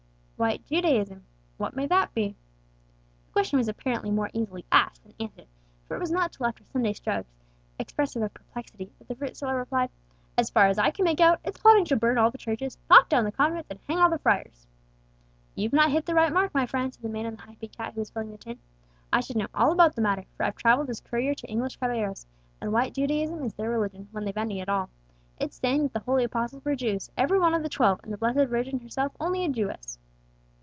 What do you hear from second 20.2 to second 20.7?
for I've